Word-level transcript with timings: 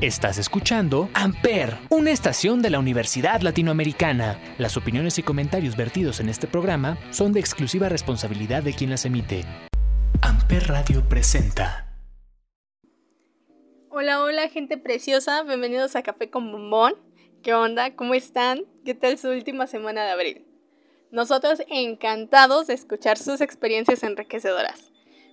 Estás 0.00 0.38
escuchando 0.38 1.10
Amper, 1.12 1.76
una 1.90 2.12
estación 2.12 2.62
de 2.62 2.70
la 2.70 2.78
Universidad 2.78 3.40
Latinoamericana. 3.40 4.38
Las 4.56 4.76
opiniones 4.76 5.18
y 5.18 5.24
comentarios 5.24 5.76
vertidos 5.76 6.20
en 6.20 6.28
este 6.28 6.46
programa 6.46 6.96
son 7.10 7.32
de 7.32 7.40
exclusiva 7.40 7.88
responsabilidad 7.88 8.62
de 8.62 8.74
quien 8.74 8.90
las 8.90 9.04
emite. 9.04 9.44
Amper 10.22 10.68
Radio 10.68 11.02
presenta. 11.08 11.98
Hola, 13.90 14.22
hola 14.22 14.48
gente 14.48 14.78
preciosa, 14.78 15.42
bienvenidos 15.42 15.96
a 15.96 16.04
Café 16.04 16.30
con 16.30 16.52
Bombón. 16.52 16.94
¿Qué 17.42 17.54
onda? 17.54 17.96
¿Cómo 17.96 18.14
están? 18.14 18.66
¿Qué 18.84 18.94
tal 18.94 19.18
su 19.18 19.30
última 19.30 19.66
semana 19.66 20.04
de 20.04 20.10
abril? 20.12 20.46
Nosotros 21.10 21.60
encantados 21.66 22.68
de 22.68 22.74
escuchar 22.74 23.18
sus 23.18 23.40
experiencias 23.40 24.04
enriquecedoras. 24.04 24.92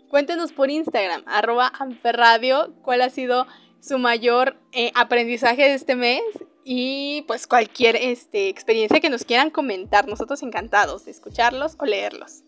Cuéntenos 0.09 0.53
por 0.53 0.71
Instagram, 0.71 1.23
arroba 1.27 1.71
amperradio, 1.77 2.73
cuál 2.81 3.01
ha 3.01 3.09
sido 3.11 3.45
su 3.85 3.99
mayor 3.99 4.57
eh, 4.71 4.91
aprendizaje 4.95 5.61
de 5.61 5.73
este 5.75 5.95
mes 5.95 6.21
y 6.63 7.23
pues 7.27 7.45
cualquier 7.45 7.95
este, 7.95 8.49
experiencia 8.49 8.99
que 8.99 9.11
nos 9.11 9.25
quieran 9.25 9.51
comentar. 9.51 10.07
Nosotros 10.07 10.41
encantados 10.41 11.05
de 11.05 11.11
escucharlos 11.11 11.75
o 11.77 11.85
leerlos. 11.85 12.43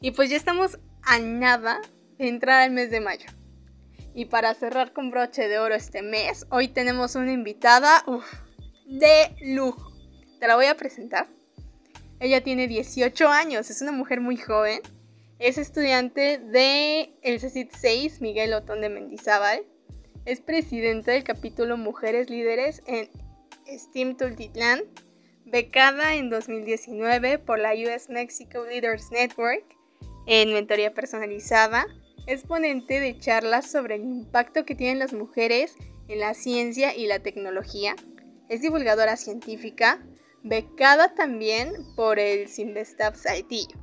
Y 0.00 0.10
pues 0.10 0.28
ya 0.28 0.36
estamos 0.36 0.78
a 1.02 1.18
nada 1.18 1.80
de 2.18 2.28
entrar 2.28 2.62
al 2.62 2.72
mes 2.72 2.90
de 2.90 3.00
mayo. 3.00 3.26
Y 4.14 4.26
para 4.26 4.54
cerrar 4.54 4.92
con 4.92 5.10
broche 5.10 5.48
de 5.48 5.58
oro 5.58 5.74
este 5.74 6.02
mes, 6.02 6.46
hoy 6.50 6.68
tenemos 6.68 7.14
una 7.14 7.32
invitada 7.32 8.04
de 8.86 9.34
lujo. 9.40 9.92
Te 10.38 10.46
la 10.46 10.56
voy 10.56 10.66
a 10.66 10.76
presentar. 10.76 11.26
Ella 12.20 12.42
tiene 12.42 12.66
18 12.66 13.28
años, 13.28 13.70
es 13.70 13.80
una 13.80 13.92
mujer 13.92 14.20
muy 14.20 14.36
joven. 14.36 14.80
Es 15.38 15.58
estudiante 15.58 16.38
de 16.38 17.14
el 17.22 17.40
CECIT 17.40 17.72
6, 17.72 18.20
Miguel 18.22 18.54
Otón 18.54 18.80
de 18.80 18.88
Mendizábal 18.88 19.64
es 20.26 20.40
presidenta 20.40 21.12
del 21.12 21.22
capítulo 21.22 21.76
Mujeres 21.76 22.28
Líderes 22.28 22.82
en 22.86 23.08
STEAM 23.66 24.16
Tultitlán, 24.16 24.80
becada 25.44 26.16
en 26.16 26.30
2019 26.30 27.38
por 27.38 27.60
la 27.60 27.74
US 27.74 28.10
Mexico 28.10 28.64
Leaders 28.64 29.12
Network 29.12 29.64
en 30.26 30.52
mentoría 30.52 30.92
personalizada, 30.92 31.86
es 32.26 32.42
ponente 32.42 32.98
de 32.98 33.16
charlas 33.16 33.70
sobre 33.70 33.94
el 33.94 34.02
impacto 34.02 34.64
que 34.64 34.74
tienen 34.74 34.98
las 34.98 35.12
mujeres 35.12 35.76
en 36.08 36.18
la 36.18 36.34
ciencia 36.34 36.92
y 36.96 37.06
la 37.06 37.20
tecnología, 37.20 37.94
es 38.48 38.62
divulgadora 38.62 39.16
científica, 39.16 40.04
becada 40.42 41.14
también 41.14 41.72
por 41.94 42.18
el 42.18 42.48
Simvestab 42.48 43.14
Saitillo. 43.14 43.78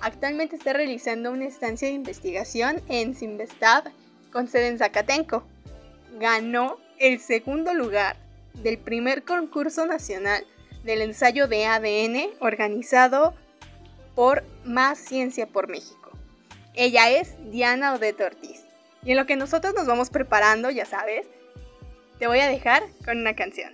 Actualmente 0.00 0.54
está 0.54 0.74
realizando 0.74 1.32
una 1.32 1.46
estancia 1.46 1.88
de 1.88 1.94
investigación 1.94 2.80
en 2.88 3.16
Simvestab 3.16 3.90
con 4.30 4.46
sede 4.46 4.68
en 4.68 4.78
Zacatenco 4.78 5.44
ganó 6.18 6.78
el 6.98 7.20
segundo 7.20 7.74
lugar 7.74 8.16
del 8.54 8.78
primer 8.78 9.24
concurso 9.24 9.86
nacional 9.86 10.46
del 10.84 11.02
ensayo 11.02 11.48
de 11.48 11.66
ADN 11.66 12.30
organizado 12.40 13.34
por 14.14 14.44
Más 14.64 14.98
Ciencia 14.98 15.46
por 15.46 15.68
México. 15.68 16.10
Ella 16.74 17.10
es 17.10 17.34
Diana 17.50 17.94
Odette 17.94 18.20
Ortiz. 18.20 18.64
Y 19.04 19.12
en 19.12 19.16
lo 19.16 19.26
que 19.26 19.36
nosotros 19.36 19.74
nos 19.74 19.86
vamos 19.86 20.10
preparando, 20.10 20.70
ya 20.70 20.84
sabes, 20.84 21.26
te 22.18 22.26
voy 22.26 22.40
a 22.40 22.48
dejar 22.48 22.82
con 23.04 23.18
una 23.18 23.36
canción. 23.36 23.70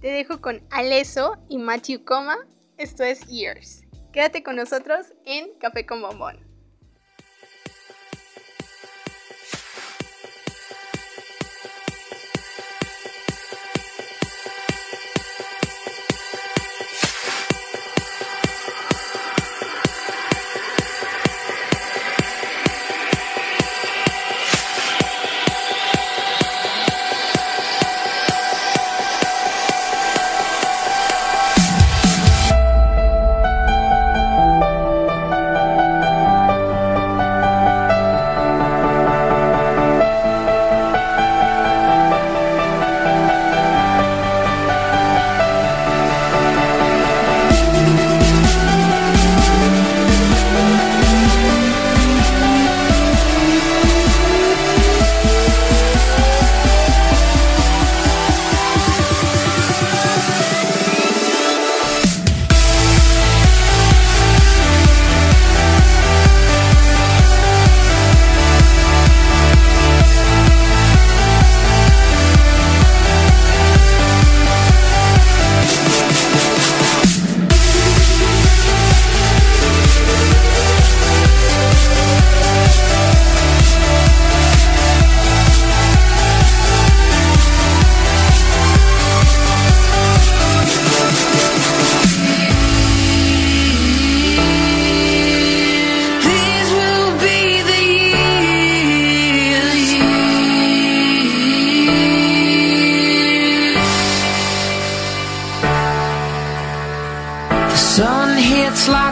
Te 0.00 0.08
dejo 0.08 0.40
con 0.40 0.62
Aleso 0.70 1.36
y 1.48 1.58
Matthew 1.58 2.04
Coma. 2.04 2.38
Esto 2.76 3.04
es 3.04 3.26
Years. 3.26 3.82
Quédate 4.12 4.42
con 4.42 4.56
nosotros 4.56 5.12
en 5.24 5.50
Café 5.58 5.86
con 5.86 6.02
Bombón. 6.02 6.49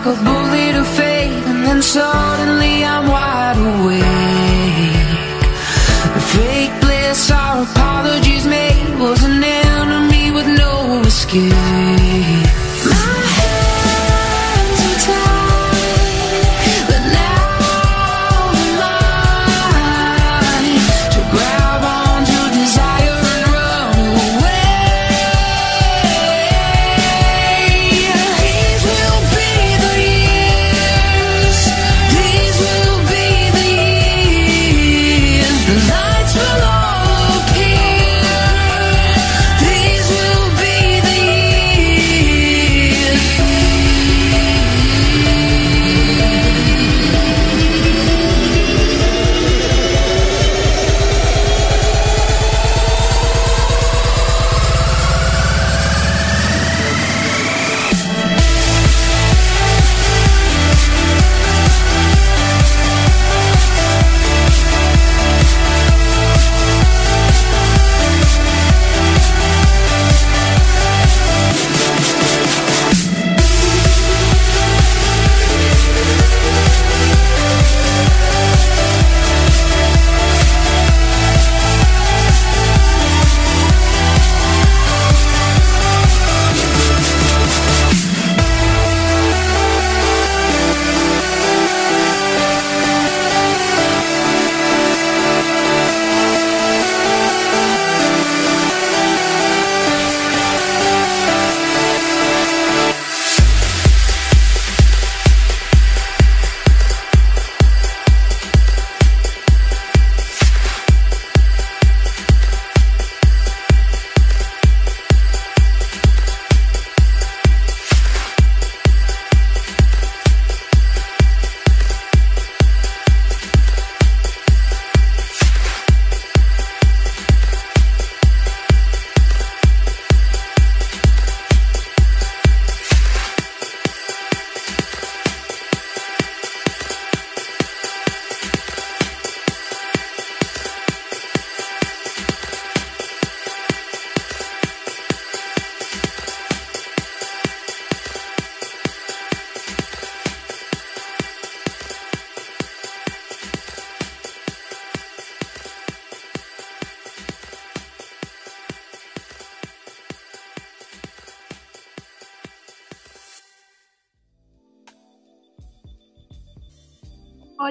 a 0.08 0.16
bullet 0.24 0.74
of 0.74 0.88
faith, 0.88 1.46
and 1.50 1.62
then 1.66 1.82
suddenly 1.82 2.82
I'm 2.82 3.06
wide 3.08 3.58
awake. 3.72 5.08
Fake 6.32 6.74
bliss, 6.80 7.30
our 7.30 7.62
apologies 7.62 8.46
made, 8.46 8.98
was 8.98 9.22
an 9.24 9.42
enemy 9.44 10.30
with 10.30 10.48
no 10.62 11.02
escape. 11.02 12.37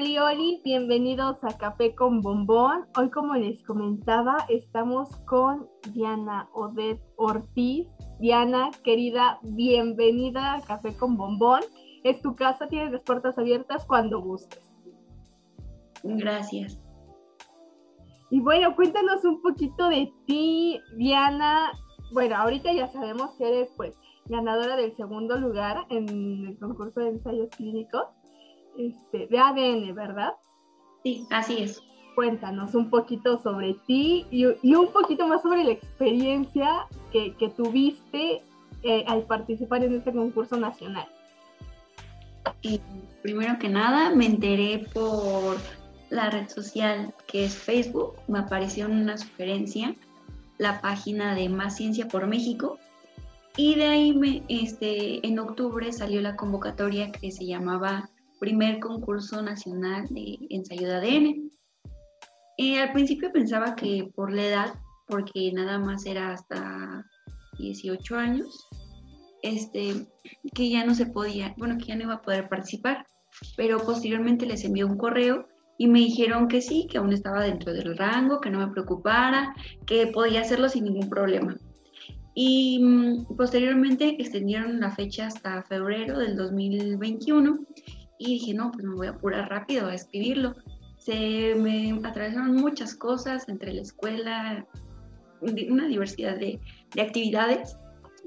Oli, 0.07 0.19
Oli, 0.19 0.61
bienvenidos 0.63 1.43
a 1.43 1.57
Café 1.57 1.93
con 1.93 2.21
Bombón. 2.21 2.85
Hoy, 2.97 3.09
como 3.09 3.35
les 3.35 3.61
comentaba, 3.63 4.37
estamos 4.47 5.13
con 5.25 5.67
Diana 5.91 6.49
Odette 6.53 7.03
Ortiz. 7.17 7.89
Diana, 8.17 8.71
querida, 8.85 9.37
bienvenida 9.43 10.53
a 10.53 10.61
Café 10.61 10.95
con 10.95 11.17
Bombón. 11.17 11.59
Es 12.05 12.21
tu 12.21 12.37
casa, 12.37 12.69
tienes 12.69 12.93
las 12.93 13.01
puertas 13.01 13.37
abiertas 13.37 13.83
cuando 13.83 14.21
gustes. 14.21 14.63
Gracias. 16.03 16.79
Y 18.29 18.39
bueno, 18.39 18.77
cuéntanos 18.77 19.25
un 19.25 19.41
poquito 19.41 19.89
de 19.89 20.09
ti, 20.25 20.79
Diana. 20.95 21.73
Bueno, 22.13 22.37
ahorita 22.37 22.71
ya 22.71 22.87
sabemos 22.87 23.35
que 23.35 23.45
eres 23.45 23.73
pues 23.75 23.93
ganadora 24.27 24.77
del 24.77 24.95
segundo 24.95 25.37
lugar 25.37 25.85
en 25.89 26.47
el 26.47 26.57
concurso 26.59 27.01
de 27.01 27.09
ensayos 27.09 27.49
clínicos 27.49 28.05
este, 28.77 29.27
de 29.27 29.39
ADN, 29.39 29.95
¿verdad? 29.95 30.33
Sí, 31.03 31.25
así 31.29 31.63
es. 31.63 31.81
Cuéntanos 32.15 32.73
un 32.73 32.89
poquito 32.89 33.37
sobre 33.39 33.75
ti 33.85 34.25
y, 34.31 34.45
un 34.45 34.91
poquito 34.91 35.27
más 35.27 35.43
sobre 35.43 35.63
la 35.63 35.71
experiencia 35.71 36.87
que, 37.11 37.53
tuviste 37.55 38.43
eh, 38.83 39.03
al 39.07 39.23
participar 39.23 39.83
en 39.83 39.95
este 39.95 40.11
concurso 40.11 40.57
nacional. 40.57 41.07
primero 43.21 43.59
que 43.59 43.69
nada, 43.69 44.15
me 44.15 44.25
enteré 44.25 44.87
por 44.93 45.57
la 46.09 46.29
red 46.29 46.47
social 46.47 47.13
que 47.27 47.45
es 47.45 47.55
Facebook, 47.55 48.15
me 48.27 48.39
apareció 48.39 48.85
en 48.85 48.93
una 48.93 49.17
sugerencia 49.17 49.93
la 50.57 50.81
página 50.81 51.35
de 51.35 51.49
Más 51.49 51.75
Ciencia 51.75 52.07
por 52.07 52.27
México 52.27 52.79
y 53.55 53.75
de 53.75 53.85
ahí 53.85 54.13
me, 54.13 54.43
este, 54.47 55.25
en 55.25 55.39
octubre 55.39 55.91
salió 55.91 56.21
la 56.21 56.35
convocatoria 56.35 57.11
que 57.11 57.31
se 57.31 57.45
llamaba 57.45 58.09
primer 58.39 58.79
concurso 58.79 59.41
nacional 59.41 60.07
de 60.09 60.37
ensayo 60.49 60.87
de 60.87 60.95
ADN. 60.95 61.51
Eh, 62.57 62.79
al 62.79 62.91
principio 62.91 63.31
pensaba 63.31 63.75
que 63.75 64.09
por 64.15 64.33
la 64.33 64.45
edad, 64.45 64.73
porque 65.07 65.51
nada 65.53 65.77
más 65.77 66.05
era 66.05 66.33
hasta 66.33 67.05
18 67.59 68.15
años, 68.15 68.67
este, 69.43 70.07
que 70.53 70.69
ya 70.69 70.85
no 70.85 70.95
se 70.95 71.05
podía, 71.05 71.53
bueno, 71.57 71.77
que 71.77 71.85
ya 71.85 71.95
no 71.95 72.03
iba 72.03 72.15
a 72.15 72.21
poder 72.21 72.49
participar, 72.49 73.05
pero 73.55 73.79
posteriormente 73.79 74.45
les 74.45 74.63
envié 74.63 74.83
un 74.83 74.97
correo 74.97 75.47
y 75.77 75.87
me 75.87 75.99
dijeron 75.99 76.47
que 76.47 76.61
sí, 76.61 76.87
que 76.89 76.97
aún 76.97 77.13
estaba 77.13 77.43
dentro 77.43 77.71
del 77.71 77.95
rango, 77.97 78.41
que 78.41 78.49
no 78.49 78.59
me 78.59 78.73
preocupara, 78.73 79.53
que 79.85 80.07
podía 80.07 80.41
hacerlo 80.41 80.69
sin 80.69 80.85
ningún 80.85 81.09
problema. 81.09 81.55
Y 82.33 82.79
mm, 82.79 83.35
posteriormente 83.35 84.15
extendieron 84.19 84.79
la 84.79 84.91
fecha 84.91 85.27
hasta 85.27 85.63
febrero 85.63 86.19
del 86.19 86.35
2021 86.35 87.59
y 88.19 88.39
dije, 88.39 88.53
no, 88.53 88.71
pues 88.71 88.83
me 88.83 88.95
voy 88.95 89.07
a 89.07 89.11
apurar 89.11 89.49
rápido 89.49 89.87
a 89.87 89.95
escribirlo. 89.95 90.55
Se 90.97 91.55
me 91.55 91.99
atravesaron 92.03 92.55
muchas 92.55 92.95
cosas 92.95 93.47
entre 93.47 93.73
la 93.73 93.81
escuela, 93.81 94.65
una 95.41 95.87
diversidad 95.87 96.37
de, 96.37 96.59
de 96.93 97.01
actividades. 97.01 97.77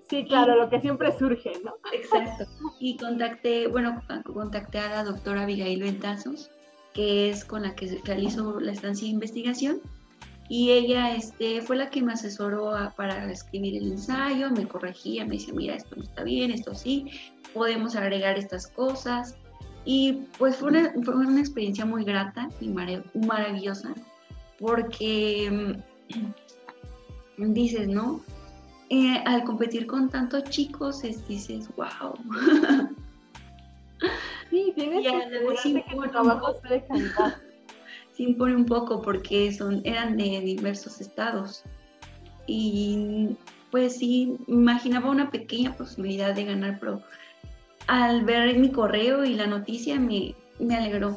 Sí, 0.08 0.24
claro, 0.24 0.56
lo 0.56 0.70
que 0.70 0.80
siempre 0.80 1.16
surge, 1.16 1.52
¿no? 1.64 1.74
Exacto. 1.92 2.44
Y 2.80 2.96
contacté, 2.96 3.68
bueno, 3.68 4.02
contacté 4.32 4.78
a 4.78 4.88
la 4.90 5.04
doctora 5.04 5.42
Abigail 5.42 5.82
Ventazos, 5.82 6.50
que 6.94 7.30
es 7.30 7.44
con 7.44 7.62
la 7.62 7.74
que 7.74 8.00
realizo 8.04 8.58
la 8.58 8.72
estancia 8.72 9.06
de 9.06 9.12
investigación. 9.12 9.80
Y 10.48 10.72
ella 10.72 11.14
este, 11.14 11.62
fue 11.62 11.76
la 11.76 11.90
que 11.90 12.02
me 12.02 12.12
asesoró 12.12 12.72
para 12.96 13.30
escribir 13.30 13.76
el 13.76 13.92
ensayo, 13.92 14.50
me 14.50 14.66
corregía, 14.66 15.24
me 15.24 15.36
decía, 15.36 15.54
mira, 15.54 15.76
esto 15.76 15.94
no 15.94 16.02
está 16.02 16.24
bien, 16.24 16.50
esto 16.50 16.74
sí, 16.74 17.06
podemos 17.54 17.94
agregar 17.94 18.36
estas 18.36 18.66
cosas. 18.66 19.36
Y 19.84 20.24
pues 20.38 20.56
fue 20.56 20.70
una, 20.70 20.92
fue 21.02 21.14
una 21.16 21.40
experiencia 21.40 21.84
muy 21.84 22.04
grata 22.04 22.48
y 22.60 22.68
maravillosa 22.68 23.94
porque 24.58 25.74
mm, 27.38 27.52
dices, 27.52 27.88
¿no? 27.88 28.20
Eh, 28.90 29.22
al 29.24 29.44
competir 29.44 29.86
con 29.86 30.10
tantos 30.10 30.44
chicos, 30.44 31.04
es, 31.04 31.26
dices, 31.26 31.68
wow. 31.76 32.14
Sí, 34.50 34.72
tienes 34.74 35.06
que 35.06 35.82
que 35.82 35.94
tu 35.94 36.02
trabajo 36.10 36.56
calidad. 36.88 37.36
Se 38.16 38.24
impone 38.24 38.56
un 38.56 38.66
poco 38.66 39.00
porque 39.00 39.52
son, 39.52 39.80
eran 39.84 40.16
de 40.16 40.40
diversos 40.40 41.00
estados. 41.00 41.62
Y 42.46 43.36
pues 43.70 43.96
sí, 43.96 44.36
imaginaba 44.48 45.10
una 45.10 45.30
pequeña 45.30 45.76
posibilidad 45.76 46.34
de 46.34 46.44
ganar, 46.44 46.78
pero 46.80 47.00
al 47.86 48.24
ver 48.24 48.58
mi 48.58 48.70
correo 48.70 49.24
y 49.24 49.34
la 49.34 49.46
noticia 49.46 49.98
me, 49.98 50.34
alegró. 50.60 51.16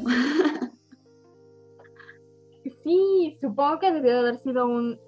Sí, 2.84 3.38
supongo 3.40 3.80
que 3.80 3.92
debió 3.92 4.12
de 4.12 4.20
haber 4.20 4.40
sido 4.40 4.68
un, 4.68 5.00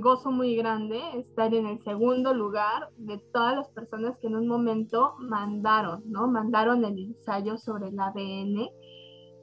gozo 0.00 0.30
muy 0.30 0.56
grande 0.56 0.98
estar 1.16 1.52
en 1.52 1.66
el 1.66 1.78
segundo 1.80 2.32
lugar 2.32 2.90
de 2.96 3.18
todas 3.32 3.56
las 3.56 3.68
personas 3.68 4.18
que 4.18 4.28
en 4.28 4.36
un 4.36 4.46
momento 4.46 5.14
mandaron, 5.18 6.02
¿no? 6.06 6.28
Mandaron 6.28 6.84
el 6.84 6.98
ensayo 6.98 7.58
sobre 7.58 7.88
el 7.88 7.98
ADN 7.98 8.70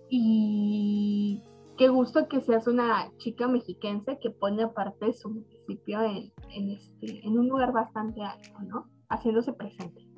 y 0.10 1.44
qué 1.78 1.90
gusto 1.90 2.28
que 2.28 2.42
seas 2.42 2.66
una 2.68 3.12
chica 3.18 3.48
mexiquense 3.48 4.18
que 4.20 4.32
pone 4.32 4.64
aparte 4.64 5.14
su 5.14 5.30
municipio 5.30 6.02
en, 6.02 6.34
en, 6.50 6.72
este, 6.72 7.26
en 7.26 7.38
un 7.38 7.50
lugar 7.50 7.72
bastante 7.72 8.22
alto, 8.22 8.50
¿no? 8.64 8.90
Haciéndose 9.10 9.54
presente. 9.54 10.09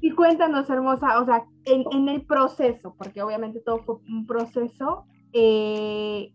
Y 0.00 0.10
cuéntanos, 0.12 0.68
hermosa, 0.70 1.20
o 1.20 1.24
sea, 1.24 1.44
en, 1.64 2.08
el 2.08 2.22
proceso, 2.22 2.94
porque 2.96 3.22
obviamente 3.22 3.60
todo 3.60 3.78
fue 3.84 3.96
un 4.08 4.26
proceso, 4.26 5.04
eh, 5.32 6.32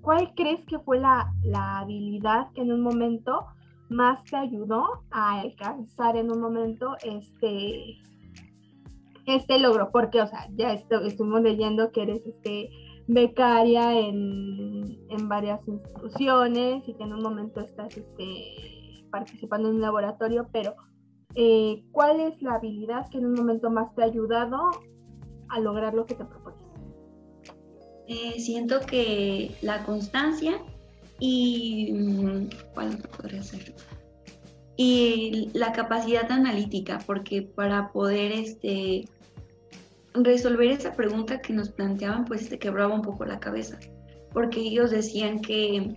¿cuál 0.00 0.32
crees 0.34 0.64
que 0.66 0.78
fue 0.80 0.98
la, 0.98 1.32
habilidad 1.54 2.52
que 2.52 2.62
en 2.62 2.72
un 2.72 2.80
momento 2.80 3.46
más 3.88 4.24
te 4.24 4.36
ayudó 4.36 5.04
a 5.10 5.40
alcanzar 5.40 6.16
en 6.16 6.30
un 6.30 6.40
momento 6.40 6.96
este, 7.04 7.98
este 9.26 9.58
logro? 9.58 9.90
Porque, 9.92 10.20
o 10.20 10.26
sea, 10.26 10.48
ya 10.54 10.72
estuvimos 10.72 11.42
leyendo 11.42 11.92
que 11.92 12.02
eres 12.02 12.26
este, 12.26 12.70
becaria 13.06 13.98
en, 13.98 14.98
en, 15.10 15.28
varias 15.28 15.66
instituciones 15.68 16.88
y 16.88 16.94
que 16.94 17.04
en 17.04 17.12
un 17.12 17.22
momento 17.22 17.60
estás 17.60 17.96
este, 17.96 18.75
participando 19.16 19.68
en 19.68 19.76
un 19.76 19.80
laboratorio, 19.80 20.46
pero 20.52 20.74
eh, 21.34 21.82
¿cuál 21.90 22.20
es 22.20 22.42
la 22.42 22.56
habilidad 22.56 23.08
que 23.10 23.18
en 23.18 23.26
un 23.26 23.34
momento 23.34 23.70
más 23.70 23.94
te 23.94 24.02
ha 24.02 24.04
ayudado 24.04 24.58
a 25.48 25.60
lograr 25.60 25.94
lo 25.94 26.04
que 26.04 26.14
te 26.14 26.24
propones? 26.24 26.60
Eh, 28.08 28.38
siento 28.38 28.80
que 28.80 29.56
la 29.62 29.84
constancia 29.84 30.60
y 31.18 31.92
mm. 31.92 32.48
Y 34.78 35.50
la 35.54 35.72
capacidad 35.72 36.30
analítica, 36.30 36.98
porque 37.06 37.40
para 37.40 37.90
poder 37.92 38.32
este, 38.32 39.08
resolver 40.12 40.70
esa 40.70 40.92
pregunta 40.92 41.40
que 41.40 41.54
nos 41.54 41.70
planteaban, 41.70 42.26
pues 42.26 42.50
te 42.50 42.58
quebraba 42.58 42.94
un 42.94 43.00
poco 43.00 43.24
la 43.24 43.40
cabeza, 43.40 43.78
porque 44.34 44.60
ellos 44.60 44.90
decían 44.90 45.40
que 45.40 45.96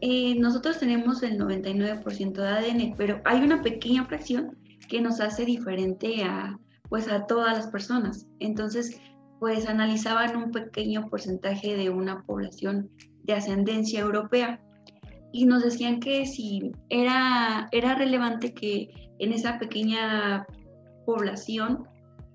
eh, 0.00 0.34
nosotros 0.38 0.78
tenemos 0.78 1.22
el 1.22 1.38
99% 1.38 2.32
de 2.32 2.48
ADN, 2.48 2.94
pero 2.96 3.20
hay 3.24 3.40
una 3.40 3.62
pequeña 3.62 4.04
fracción 4.04 4.56
que 4.88 5.00
nos 5.00 5.20
hace 5.20 5.44
diferente 5.44 6.22
a, 6.24 6.58
pues, 6.88 7.08
a 7.08 7.26
todas 7.26 7.56
las 7.56 7.66
personas. 7.68 8.26
Entonces, 8.38 9.00
pues 9.38 9.68
analizaban 9.68 10.36
un 10.36 10.50
pequeño 10.50 11.08
porcentaje 11.08 11.76
de 11.76 11.90
una 11.90 12.22
población 12.22 12.90
de 13.24 13.34
ascendencia 13.34 14.00
europea 14.00 14.60
y 15.32 15.46
nos 15.46 15.62
decían 15.62 16.00
que 16.00 16.26
si 16.26 16.72
era, 16.88 17.68
era 17.72 17.94
relevante 17.94 18.54
que 18.54 18.90
en 19.18 19.32
esa 19.32 19.58
pequeña 19.58 20.46
población 21.06 21.84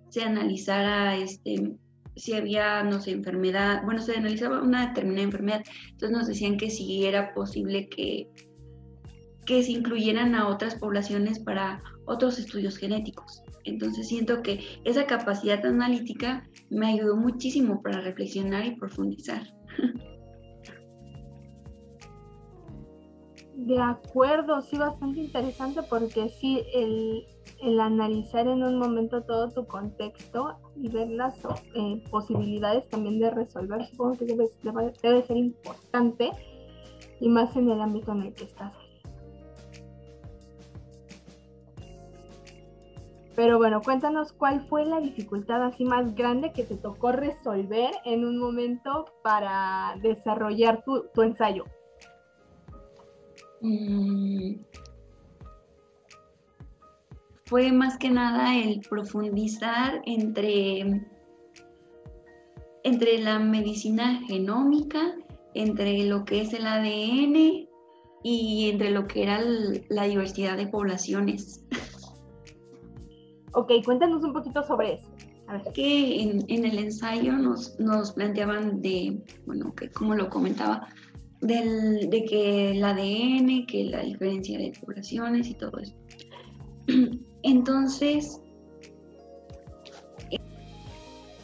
se 0.10 0.24
analizara 0.24 1.18
este, 1.18 1.76
si 2.16 2.34
había, 2.34 2.84
no 2.84 3.02
sé, 3.02 3.12
enfermedad, 3.12 3.82
bueno, 3.84 4.02
se 4.02 4.16
analizaba 4.16 4.62
una 4.62 4.88
determinada 4.88 5.24
enfermedad, 5.24 5.64
entonces 5.92 6.18
nos 6.18 6.28
decían 6.28 6.58
que 6.58 6.70
si 6.70 7.06
era 7.06 7.34
posible 7.34 7.90
que, 7.90 8.30
que 9.46 9.64
se 9.64 9.72
incluyeran 9.72 10.36
a 10.36 10.48
otras 10.48 10.76
poblaciones 10.76 11.40
para 11.40 11.82
otros 12.06 12.40
estudios 12.40 12.78
genéticos. 12.78 13.42
Entonces 13.66 14.08
siento 14.08 14.42
que 14.42 14.60
esa 14.84 15.06
capacidad 15.06 15.66
analítica 15.66 16.48
me 16.70 16.88
ayudó 16.88 17.16
muchísimo 17.16 17.82
para 17.82 18.02
reflexionar 18.02 18.66
y 18.66 18.76
profundizar. 18.76 19.48
De 23.66 23.80
acuerdo, 23.80 24.62
sí, 24.62 24.78
bastante 24.78 25.22
interesante 25.22 25.84
porque 25.84 26.28
sí, 26.28 26.62
el, 26.74 27.26
el 27.62 27.80
analizar 27.80 28.46
en 28.46 28.62
un 28.62 28.78
momento 28.78 29.24
todo 29.24 29.50
tu 29.52 29.66
contexto 29.66 30.58
y 30.76 30.90
ver 30.90 31.10
las 31.10 31.38
eh, 31.74 32.04
posibilidades 32.12 32.90
también 32.90 33.20
de 33.20 33.30
resolver, 33.32 33.86
supongo 33.86 34.18
que 34.18 34.26
debe, 34.26 34.50
debe, 35.02 35.24
ser 35.24 35.38
importante 35.38 36.32
y 37.22 37.30
más 37.30 37.56
en 37.56 37.70
el 37.70 37.80
ámbito 37.80 38.12
en 38.12 38.24
el 38.24 38.34
que 38.34 38.44
estás. 38.44 38.74
Pero 43.34 43.58
bueno, 43.58 43.82
cuéntanos 43.82 44.34
cuál 44.34 44.68
fue 44.68 44.86
la 44.86 45.00
dificultad 45.00 45.64
así 45.64 45.86
más 45.86 46.16
grande 46.16 46.52
que 46.52 46.66
te 46.66 46.76
tocó 46.76 47.14
resolver 47.14 47.92
en 48.04 48.26
un 48.26 48.38
momento 48.38 49.06
para 49.24 49.96
desarrollar 50.02 50.84
tu, 50.84 51.10
ensayo. 51.22 51.64
Mm. 53.64 54.58
Fue 57.46 57.72
más 57.72 57.98
que 57.98 58.10
nada 58.10 58.58
el 58.58 58.82
profundizar 58.82 60.02
entre, 60.06 61.02
entre 62.84 63.20
la 63.20 63.40
medicina 63.40 64.22
genómica, 64.28 65.16
entre 65.54 66.04
lo 66.04 66.26
que 66.26 66.42
es 66.42 66.54
el 66.54 66.68
ADN 66.68 67.68
y 68.24 68.70
entre 68.70 68.92
lo 68.92 69.08
que 69.08 69.24
era 69.24 69.42
la 69.90 70.04
diversidad 70.04 70.58
de 70.58 70.68
poblaciones. 70.68 71.64
Ok, 73.54 73.72
cuéntanos 73.86 74.24
un 74.24 74.34
poquito 74.34 74.64
sobre 74.64 74.94
eso. 74.94 75.10
A 75.48 75.54
ver. 75.58 75.74
Que 75.74 76.22
en, 76.22 76.66
el 76.66 76.80
ensayo 76.80 77.34
nos, 77.34 77.80
nos, 77.80 78.14
planteaban 78.14 78.82
de, 78.82 79.22
bueno, 79.46 79.74
que 79.76 79.90
como 79.90 80.16
lo 80.16 80.30
comentaba, 80.30 80.88
del, 81.44 82.10
de 82.10 82.26
que 82.26 82.72
el 82.72 82.84
ADN, 82.84 83.66
que 83.66 83.86
la 83.86 84.02
diferencia 84.02 84.58
de 84.58 84.74
poblaciones 84.80 85.48
y 85.48 85.54
todo 85.54 85.78
eso. 85.80 85.94
Entonces, 87.44 88.42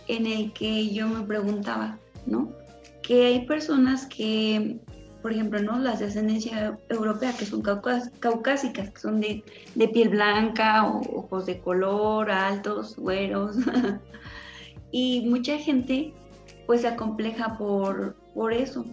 en 0.07 0.25
el 0.25 0.53
que 0.53 0.89
yo 0.89 1.07
me 1.07 1.25
preguntaba, 1.25 1.99
¿no? 2.25 2.51
Que 3.03 3.25
hay 3.25 3.45
personas 3.45 4.05
que 4.05 4.79
por 5.21 5.33
ejemplo, 5.33 5.61
¿no? 5.61 5.77
Las 5.79 5.99
de 5.99 6.05
ascendencia 6.05 6.79
europea, 6.87 7.33
que 7.37 7.45
son 7.45 7.61
caucásicas, 7.61 8.89
que 8.89 8.99
son 8.99 9.19
de, 9.19 9.43
piel 9.93 10.09
blanca, 10.09 10.87
ojos 10.87 11.45
de 11.45 11.59
color, 11.59 12.31
altos, 12.31 12.95
güeros. 12.95 13.57
y 14.91 15.27
mucha 15.29 15.57
gente 15.57 16.13
pues 16.65 16.81
se 16.81 16.87
acompleja 16.87 17.57
por, 17.57 18.15
por 18.33 18.53
eso 18.53 18.85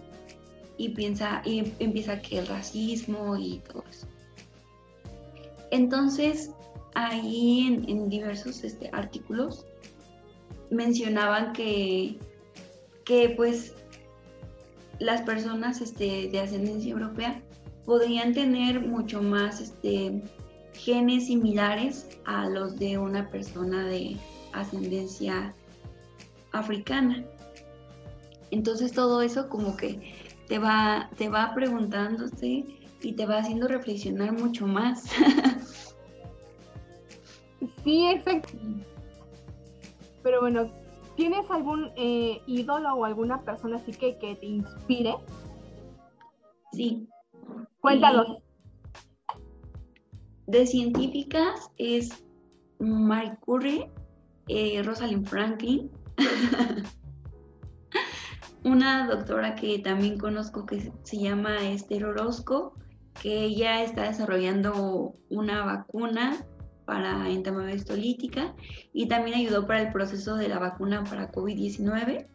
y 0.77 0.89
piensa 0.89 1.41
y 1.45 1.73
empieza 1.79 2.21
que 2.21 2.39
el 2.39 2.47
racismo 2.47 3.37
y 3.37 3.59
todo 3.59 3.83
eso. 3.89 4.07
Entonces, 5.71 6.51
ahí 6.93 7.83
en, 7.87 8.09
diversos 8.09 8.63
este, 8.63 8.89
artículos 8.93 9.65
mencionaban 10.69 11.53
que, 11.53 12.17
que 13.05 13.29
pues 13.29 13.73
las 14.99 15.21
personas 15.21 15.81
este, 15.81 16.29
de 16.29 16.39
ascendencia 16.39 16.91
europea 16.91 17.41
podrían 17.85 18.33
tener 18.33 18.81
mucho 18.81 19.21
más 19.21 19.61
este, 19.61 20.21
genes 20.73 21.27
similares 21.27 22.07
a 22.25 22.49
los 22.49 22.77
de 22.77 22.97
una 22.97 23.29
persona 23.29 23.85
de 23.87 24.17
ascendencia 24.53 25.53
africana. 26.51 27.23
Entonces 28.51 28.91
todo 28.91 29.21
eso 29.21 29.49
como 29.49 29.77
que 29.77 29.99
te 30.47 30.59
va, 30.59 31.09
te 31.17 31.29
va 31.29 31.53
preguntándose 31.53 32.65
y 33.01 33.13
te 33.13 33.25
va 33.25 33.39
haciendo 33.39 33.67
reflexionar 33.67 34.33
mucho 34.33 34.67
más. 34.67 35.03
sí, 37.83 38.07
exacto. 38.07 38.57
Pero 40.23 40.41
bueno, 40.41 40.69
¿Tienes 41.17 41.49
algún 41.49 41.91
eh, 41.95 42.43
ídolo 42.45 42.93
o 42.93 43.03
alguna 43.03 43.41
persona 43.41 43.77
así 43.77 43.91
que, 43.91 44.19
que 44.19 44.35
te 44.35 44.45
inspire? 44.45 45.15
Sí. 46.71 47.09
Cuéntanos. 47.81 48.37
De 50.45 50.67
científicas 50.67 51.71
es 51.77 52.23
Marie 52.77 53.35
Curie, 53.39 53.89
eh, 54.47 54.83
Rosalind 54.83 55.27
Franklin, 55.27 55.89
una 58.67 59.07
doctora 59.07 59.55
que 59.55 59.79
también 59.79 60.17
conozco 60.17 60.65
que 60.65 60.91
se 61.03 61.17
llama 61.17 61.69
Esther 61.69 62.05
Orozco, 62.05 62.73
que 63.21 63.45
ella 63.45 63.83
está 63.83 64.03
desarrollando 64.03 65.15
una 65.29 65.65
vacuna 65.65 66.45
para 66.85 67.29
histolítica 67.29 68.55
y 68.93 69.07
también 69.07 69.37
ayudó 69.37 69.67
para 69.67 69.81
el 69.81 69.91
proceso 69.91 70.35
de 70.35 70.47
la 70.47 70.59
vacuna 70.59 71.03
para 71.03 71.31
COVID-19 71.31 72.27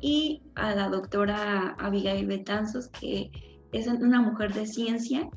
y 0.00 0.42
a 0.54 0.74
la 0.74 0.88
doctora 0.88 1.76
Abigail 1.78 2.26
Betanzos, 2.26 2.88
que 2.88 3.30
es 3.72 3.86
una 3.86 4.20
mujer 4.20 4.52
de 4.54 4.66
ciencia, 4.66 5.28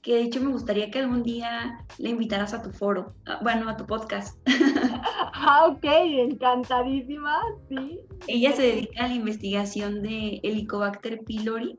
que 0.00 0.16
de 0.16 0.22
hecho 0.22 0.40
me 0.40 0.50
gustaría 0.50 0.90
que 0.90 1.00
algún 1.00 1.22
día 1.22 1.84
le 1.98 2.10
invitaras 2.10 2.54
a 2.54 2.62
tu 2.62 2.70
foro, 2.70 3.14
ah, 3.26 3.40
bueno, 3.42 3.68
a 3.68 3.76
tu 3.76 3.86
podcast. 3.86 4.38
Ah, 5.36 5.66
ok, 5.66 5.84
encantadísima, 5.84 7.40
sí. 7.68 7.98
Ella 8.28 8.52
se 8.52 8.62
dedica 8.62 9.04
a 9.04 9.08
la 9.08 9.14
investigación 9.14 10.00
de 10.00 10.38
Helicobacter 10.44 11.24
pylori 11.24 11.76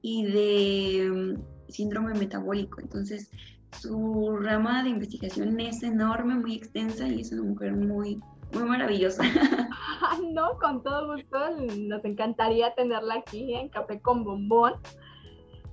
y 0.00 0.24
de 0.24 1.10
mm, 1.10 1.70
síndrome 1.70 2.14
metabólico, 2.14 2.80
entonces 2.80 3.30
su 3.72 4.38
rama 4.40 4.82
de 4.82 4.90
investigación 4.90 5.60
es 5.60 5.82
enorme, 5.82 6.36
muy 6.36 6.54
extensa 6.54 7.06
y 7.06 7.20
es 7.20 7.32
una 7.32 7.42
mujer 7.42 7.76
muy, 7.76 8.18
muy 8.54 8.62
maravillosa. 8.62 9.24
no, 10.32 10.58
con 10.58 10.82
todo 10.82 11.14
gusto, 11.14 11.38
nos 11.76 12.02
encantaría 12.02 12.74
tenerla 12.74 13.16
aquí 13.16 13.52
en 13.54 13.68
Café 13.68 14.00
con 14.00 14.24
Bombón, 14.24 14.72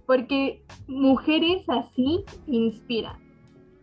porque 0.06 0.62
mujeres 0.88 1.64
así 1.70 2.26
inspiran. 2.48 3.23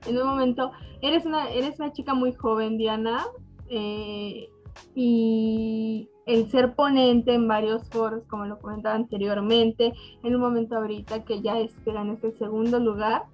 En 0.07 0.19
un 0.19 0.27
momento, 0.27 0.73
eres 1.03 1.27
una, 1.27 1.51
eres 1.51 1.79
una 1.79 1.93
chica 1.93 2.15
muy 2.15 2.33
joven, 2.33 2.79
Diana, 2.79 3.25
eh, 3.69 4.49
y 4.95 6.09
el 6.27 6.51
ser 6.51 6.75
ponente 6.75 7.35
en 7.35 7.49
varios 7.49 7.89
foros, 7.89 8.25
como 8.27 8.47
lo 8.47 8.59
comentaba 8.59 8.95
anteriormente, 8.95 9.93
en 10.23 10.35
un 10.35 10.41
momento 10.41 10.77
ahorita 10.77 11.25
que 11.25 11.43
ya 11.43 11.59
esperan 11.59 12.11
ese 12.11 12.33
segundo 12.33 12.79
lugar, 12.79 13.25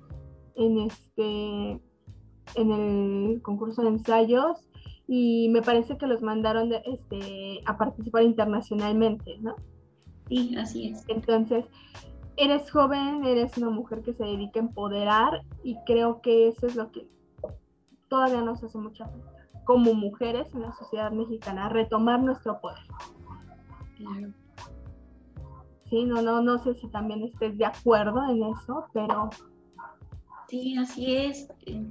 en, 0.56 0.78
este, 0.78 1.80
en 2.54 2.72
el 2.72 3.42
concurso 3.42 3.82
de 3.82 3.88
ensayos 3.88 4.66
y 5.06 5.48
me 5.50 5.62
parece 5.62 5.96
que 5.96 6.06
los 6.06 6.22
mandaron 6.22 6.72
este, 6.72 7.60
a 7.64 7.76
participar 7.76 8.22
internacionalmente, 8.22 9.38
¿no? 9.40 9.54
Sí, 10.28 10.56
así 10.56 10.88
es. 10.88 11.04
Entonces, 11.08 11.64
eres 12.36 12.70
joven, 12.70 13.24
eres 13.24 13.56
una 13.58 13.70
mujer 13.70 14.02
que 14.02 14.14
se 14.14 14.24
dedica 14.24 14.60
a 14.60 14.64
empoderar 14.64 15.42
y 15.62 15.76
creo 15.86 16.20
que 16.20 16.48
eso 16.48 16.66
es 16.66 16.76
lo 16.76 16.90
que 16.92 17.08
todavía 18.08 18.40
nos 18.40 18.62
hace 18.62 18.78
mucha 18.78 19.06
falta 19.06 19.36
como 19.64 19.94
mujeres 19.94 20.54
en 20.54 20.62
la 20.62 20.72
sociedad 20.74 21.10
mexicana, 21.10 21.68
retomar 21.68 22.22
nuestro 22.22 22.60
poder. 22.60 22.78
Claro. 23.96 24.32
Sí, 25.90 26.04
no, 26.04 26.22
no, 26.22 26.40
no 26.40 26.58
sé 26.60 26.74
si 26.76 26.88
también 26.88 27.24
estés 27.24 27.58
de 27.58 27.64
acuerdo 27.64 28.22
en 28.30 28.44
eso, 28.44 28.86
pero 28.92 29.28
Sí, 30.48 30.76
así 30.78 31.16
es. 31.16 31.48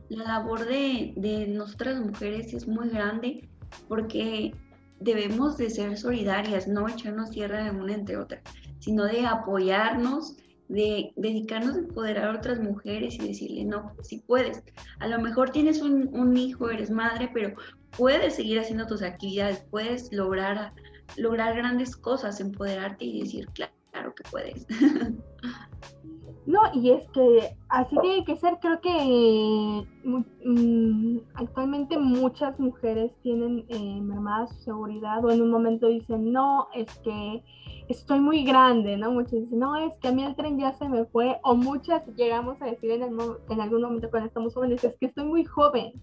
La 0.07 0.23
labor 0.23 0.65
de, 0.65 1.13
de 1.17 1.47
nosotras 1.47 1.99
mujeres 1.99 2.53
es 2.53 2.67
muy 2.67 2.89
grande 2.89 3.49
porque 3.89 4.55
debemos 5.01 5.57
de 5.57 5.69
ser 5.69 5.97
solidarias, 5.97 6.67
no 6.67 6.87
echarnos 6.87 7.31
tierra 7.31 7.65
de 7.65 7.71
una 7.71 7.93
entre 7.93 8.17
otra, 8.17 8.41
sino 8.85 9.05
de 9.05 9.25
apoyarnos, 9.25 10.37
de 10.67 11.11
dedicarnos 11.15 11.75
a 11.75 11.79
empoderar 11.79 12.29
a 12.29 12.37
otras 12.37 12.59
mujeres 12.59 13.15
y 13.15 13.29
decirle, 13.29 13.65
no, 13.65 13.95
si 14.03 14.19
puedes. 14.19 14.61
A 14.99 15.07
lo 15.07 15.19
mejor 15.19 15.49
tienes 15.49 15.81
un, 15.81 16.37
hijo, 16.37 16.69
eres 16.69 16.91
madre, 16.91 17.31
pero 17.33 17.55
puedes 17.97 18.35
seguir 18.35 18.59
haciendo 18.59 18.85
tus 18.85 19.01
actividades, 19.01 19.65
puedes 19.71 20.13
lograr, 20.13 20.71
lograr 21.17 21.55
grandes 21.55 21.95
cosas, 21.95 22.39
empoderarte 22.39 23.05
y 23.05 23.21
decir, 23.21 23.47
claro 23.55 24.13
que 24.13 24.23
puedes. 24.29 24.67
No, 26.45 26.59
y 26.73 26.91
es 26.91 27.07
que 27.09 27.55
así 27.69 27.95
tiene 28.01 28.23
que 28.23 28.35
ser. 28.37 28.59
Creo 28.59 28.79
que 28.79 29.87
mm, 30.03 31.17
actualmente 31.33 31.97
muchas 31.97 32.59
mujeres 32.59 33.11
tienen 33.23 33.65
eh, 33.69 33.99
mermada 34.01 34.47
su 34.47 34.55
seguridad 34.61 35.25
o 35.25 35.31
en 35.31 35.41
un 35.41 35.49
momento 35.49 35.87
dicen, 35.87 36.31
no, 36.31 36.67
es 36.73 36.87
que 36.99 37.43
estoy 37.87 38.19
muy 38.19 38.43
grande, 38.43 38.95
¿no? 38.97 39.11
Muchas 39.11 39.31
dicen, 39.31 39.59
no, 39.59 39.75
es 39.75 39.97
que 39.97 40.09
a 40.09 40.11
mí 40.11 40.23
el 40.23 40.35
tren 40.35 40.59
ya 40.59 40.73
se 40.73 40.87
me 40.87 41.05
fue. 41.05 41.39
O 41.43 41.55
muchas 41.55 42.05
llegamos 42.15 42.61
a 42.61 42.65
decir 42.65 42.91
en, 42.91 43.03
en 43.49 43.61
algún 43.61 43.81
momento 43.81 44.11
cuando 44.11 44.27
estamos 44.27 44.53
jóvenes, 44.53 44.83
es 44.83 44.95
que 44.97 45.07
estoy 45.07 45.25
muy 45.25 45.45
joven. 45.45 45.93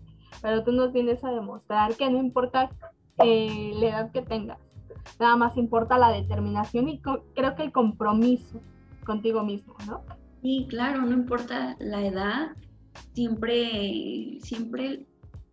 Pero 0.41 0.65
tú 0.65 0.73
nos 0.73 0.93
vienes 0.93 1.23
a 1.23 1.31
demostrar 1.31 1.95
que 1.95 2.11
no 2.11 2.19
importa 2.19 2.71
eh, 3.19 3.73
la 3.75 3.87
edad 3.89 4.13
que 4.13 4.23
tengas, 4.23 4.59
nada 5.21 5.37
más 5.37 5.57
importa 5.57 5.99
la 5.99 6.11
determinación 6.11 6.89
y 6.89 7.01
creo 7.01 7.55
que 7.55 7.63
el 7.63 7.71
compromiso 7.71 8.61
contigo 9.05 9.45
mismo, 9.45 9.75
¿no? 9.87 10.01
Sí, 10.43 10.67
claro, 10.69 11.03
no 11.03 11.13
importa 11.13 11.77
la 11.79 12.05
edad, 12.05 12.51
siempre, 13.15 14.39
siempre 14.43 15.07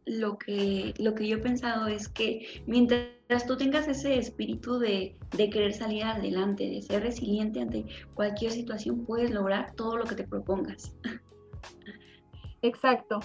lo 0.06 0.40
que, 0.40 0.96
lo 0.98 1.14
que 1.14 1.28
yo 1.28 1.38
he 1.38 1.42
pensado 1.42 1.86
es 1.86 2.08
que 2.08 2.64
mientras 2.66 3.46
tú 3.46 3.56
tengas 3.56 3.88
ese 3.88 4.18
espíritu 4.18 4.80
de, 4.80 5.16
de, 5.38 5.50
querer 5.52 5.74
salir 5.74 6.04
adelante, 6.04 6.68
de 6.68 6.82
ser 6.82 7.04
resiliente 7.04 7.62
ante 7.62 7.86
cualquier 8.16 8.52
situación, 8.52 9.06
puedes 9.06 9.30
lograr 9.30 9.74
todo 9.76 9.98
lo 9.98 10.06
que 10.06 10.16
te 10.16 10.24
propongas. 10.24 10.96
Exacto. 12.64 13.20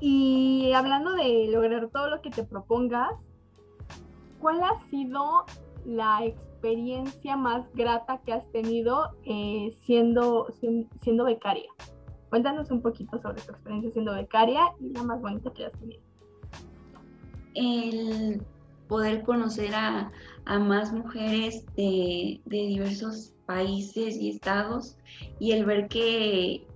Y 0.00 0.70
hablando 0.74 1.12
de 1.12 1.48
lograr 1.50 1.88
todo 1.88 2.10
lo 2.10 2.20
que 2.20 2.28
te 2.28 2.44
propongas, 2.44 3.14
¿cuál 4.38 4.62
ha 4.62 4.78
sido 4.90 5.46
la 5.84 6.24
experiencia 6.24 7.36
más 7.36 7.66
grata 7.74 8.20
que 8.24 8.32
has 8.32 8.50
tenido 8.52 9.16
eh, 9.24 9.74
siendo, 9.84 10.48
siendo 11.00 11.24
becaria? 11.24 11.70
Cuéntanos 12.30 12.70
un 12.70 12.82
poquito 12.82 13.20
sobre 13.20 13.40
tu 13.42 13.52
experiencia 13.52 13.90
siendo 13.92 14.12
becaria 14.12 14.62
y 14.80 14.90
la 14.90 15.02
más 15.02 15.20
bonita 15.20 15.52
que 15.52 15.66
has 15.66 15.72
tenido. 15.72 16.02
El 17.54 18.42
poder 18.88 19.22
conocer 19.22 19.74
a, 19.74 20.10
más 20.46 20.92
mujeres 20.92 21.64
de, 21.76 22.40
diversos 22.46 23.32
países 23.46 24.16
y 24.16 24.30
estados 24.30 24.96
y 25.38 25.52
el 25.52 25.64
ver 25.64 25.88
que, 25.88 26.66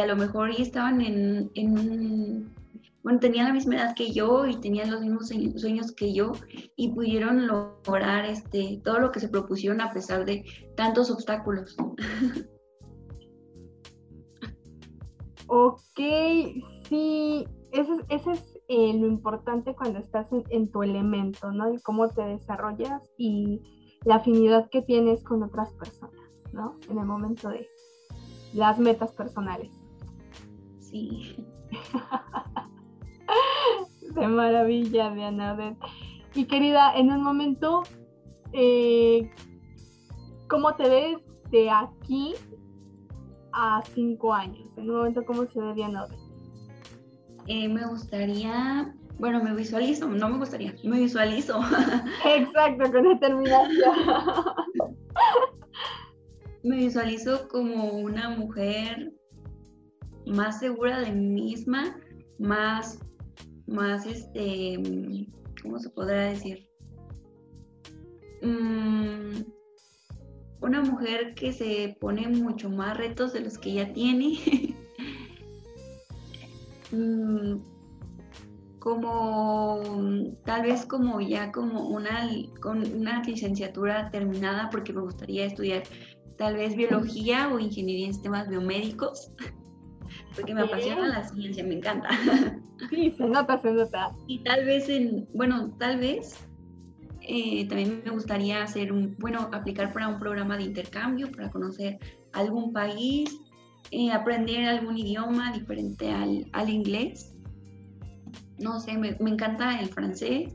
a 0.00 0.06
lo 0.06 0.16
mejor 0.16 0.56
ya 0.56 0.62
estaban 0.62 1.00
en, 1.00 1.50
un, 1.56 2.54
bueno, 3.04 3.20
tenían 3.20 3.46
la 3.46 3.52
misma 3.52 3.76
edad 3.76 3.94
que 3.94 4.12
yo 4.12 4.46
y 4.46 4.56
tenían 4.56 4.90
los 4.90 5.02
mismos 5.02 5.28
sueños 5.28 5.92
que 5.92 6.14
yo 6.14 6.32
y 6.74 6.88
pudieron 6.88 7.46
lograr 7.46 8.24
este, 8.24 8.80
todo 8.82 8.98
lo 8.98 9.12
que 9.12 9.20
se 9.20 9.28
propusieron 9.28 9.82
a 9.82 9.92
pesar 9.92 10.24
de 10.24 10.42
tantos 10.74 11.10
obstáculos. 11.10 11.76
Ok, 15.46 16.00
sí, 16.88 17.46
ese, 17.72 17.92
ese 18.08 18.32
es 18.32 18.58
eh, 18.68 18.94
lo 18.94 19.06
importante 19.06 19.74
cuando 19.74 19.98
estás 19.98 20.28
en, 20.32 20.70
tu 20.70 20.82
elemento, 20.82 21.52
¿no? 21.52 21.74
Y 21.74 21.82
cómo 21.82 22.08
te 22.08 22.22
desarrollas 22.22 23.02
y 23.18 23.60
la 24.06 24.16
afinidad 24.16 24.70
que 24.70 24.80
tienes 24.80 25.22
con 25.22 25.42
otras 25.42 25.70
personas, 25.74 26.24
¿no? 26.54 26.74
En 26.88 26.98
el 26.98 27.04
momento 27.04 27.50
de 27.50 27.68
las 28.54 28.78
metas 28.78 29.12
personales. 29.12 29.74
Sí. 30.80 31.36
de 34.14 34.28
maravilla, 34.28 35.10
Diana. 35.10 35.76
Y 36.34 36.46
querida, 36.46 36.94
en 36.96 37.10
un 37.10 37.22
momento, 37.22 37.82
eh, 38.52 39.30
¿cómo 40.48 40.74
te 40.74 40.88
ves 40.88 41.16
de 41.50 41.70
aquí 41.70 42.34
a 43.52 43.82
cinco 43.94 44.32
años? 44.32 44.68
En 44.76 44.90
un 44.90 44.96
momento, 44.96 45.24
¿cómo 45.24 45.46
se 45.46 45.60
ve 45.60 45.74
Diana 45.74 46.06
eh, 47.46 47.68
me 47.68 47.86
gustaría, 47.86 48.94
bueno, 49.18 49.42
me 49.42 49.54
visualizo, 49.54 50.08
no 50.08 50.30
me 50.30 50.38
gustaría, 50.38 50.74
me 50.82 51.00
visualizo. 51.00 51.60
Exacto, 52.24 52.90
con 52.90 53.02
determinación. 53.02 53.94
me 56.64 56.76
visualizo 56.76 57.46
como 57.48 57.98
una 57.98 58.30
mujer 58.30 59.12
más 60.26 60.58
segura 60.58 61.00
de 61.00 61.12
mí 61.12 61.28
misma, 61.28 61.96
más, 62.38 62.98
más, 63.66 64.06
este, 64.06 65.28
¿cómo 65.62 65.78
se 65.78 65.90
podrá 65.90 66.26
decir? 66.26 66.68
Mm, 68.42 69.42
una 70.60 70.82
mujer 70.82 71.34
que 71.34 71.52
se 71.52 71.96
pone 72.00 72.28
mucho 72.28 72.68
más 72.70 72.96
retos 72.96 73.32
de 73.32 73.40
los 73.40 73.58
que 73.58 73.74
ya 73.74 73.92
tiene. 73.92 74.38
Mm, 76.92 77.56
como 78.78 79.82
tal 80.44 80.62
vez 80.62 80.84
como 80.86 81.20
ya 81.20 81.50
como 81.50 81.88
una, 81.88 82.28
con 82.60 82.84
una 82.94 83.20
licenciatura 83.22 84.10
terminada 84.10 84.68
porque 84.70 84.92
me 84.92 85.00
gustaría 85.00 85.46
estudiar 85.46 85.82
tal 86.36 86.54
vez 86.54 86.76
biología 86.76 87.48
o 87.48 87.58
ingeniería 87.58 88.06
en 88.06 88.12
sistemas 88.12 88.48
biomédicos 88.48 89.32
porque 90.36 90.54
me 90.54 90.60
apasiona 90.60 91.08
la 91.08 91.24
ciencia, 91.26 91.64
me 91.64 91.74
encanta. 91.74 92.10
Sí, 92.90 93.10
se 93.16 93.28
nota, 93.28 93.58
se 93.58 93.72
nota. 93.72 94.14
Y 94.26 94.42
tal 94.42 94.64
vez 94.64 94.88
en, 94.88 95.28
bueno, 95.34 95.74
tal 95.78 95.98
vez 95.98 96.46
eh, 97.22 97.66
también 97.68 98.02
me 98.04 98.10
gustaría 98.10 98.62
hacer 98.62 98.92
un, 98.92 99.16
bueno, 99.18 99.48
aplicar 99.52 99.92
para 99.92 100.08
un 100.08 100.18
programa 100.18 100.56
de 100.56 100.64
intercambio 100.64 101.30
para 101.30 101.50
conocer 101.50 101.98
algún 102.32 102.72
país 102.72 103.38
eh, 103.90 104.10
aprender 104.10 104.66
algún 104.66 104.98
idioma 104.98 105.52
diferente 105.52 106.10
al, 106.10 106.68
inglés. 106.68 107.32
No 108.58 108.80
sé, 108.80 108.96
me, 108.96 109.16
encanta 109.20 109.80
el 109.80 109.88
francés 109.88 110.52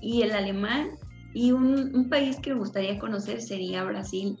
y 0.00 0.22
el 0.22 0.32
alemán. 0.32 0.90
Y 1.34 1.52
un, 1.52 2.08
país 2.08 2.38
que 2.38 2.52
me 2.54 2.60
gustaría 2.60 2.98
conocer 2.98 3.40
sería 3.40 3.84
Brasil. 3.84 4.38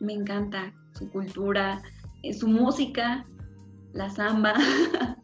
Me 0.00 0.12
encanta 0.12 0.72
su 0.92 1.10
cultura, 1.10 1.82
eh, 2.22 2.34
su 2.34 2.48
música, 2.48 3.26
la 3.92 4.10
samba. 4.10 4.54